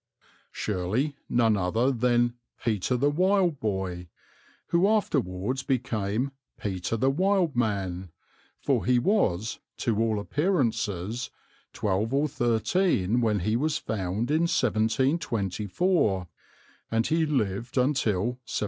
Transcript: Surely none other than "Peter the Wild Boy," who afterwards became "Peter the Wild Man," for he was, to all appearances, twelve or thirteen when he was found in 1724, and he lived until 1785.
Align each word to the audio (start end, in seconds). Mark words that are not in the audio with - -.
Surely 0.51 1.15
none 1.29 1.55
other 1.55 1.91
than 1.91 2.33
"Peter 2.65 2.97
the 2.97 3.11
Wild 3.11 3.59
Boy," 3.59 4.07
who 4.69 4.87
afterwards 4.87 5.61
became 5.61 6.31
"Peter 6.59 6.97
the 6.97 7.11
Wild 7.11 7.55
Man," 7.55 8.09
for 8.59 8.83
he 8.83 8.97
was, 8.97 9.59
to 9.77 9.99
all 10.01 10.19
appearances, 10.19 11.29
twelve 11.71 12.15
or 12.15 12.27
thirteen 12.27 13.21
when 13.21 13.41
he 13.41 13.55
was 13.55 13.77
found 13.77 14.31
in 14.31 14.49
1724, 14.49 16.27
and 16.89 17.05
he 17.05 17.23
lived 17.27 17.77
until 17.77 18.21
1785. 18.21 18.37